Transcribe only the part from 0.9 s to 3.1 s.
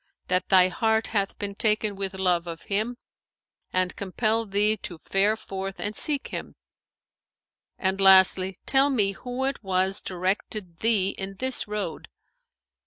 hath been taken with love of him